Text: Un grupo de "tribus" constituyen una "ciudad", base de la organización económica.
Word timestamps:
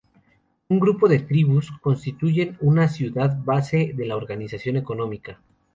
Un 0.69 0.79
grupo 0.79 1.07
de 1.07 1.19
"tribus" 1.19 1.69
constituyen 1.79 2.57
una 2.59 2.87
"ciudad", 2.87 3.37
base 3.43 3.91
de 3.95 4.07
la 4.07 4.17
organización 4.17 4.77
económica. 4.77 5.39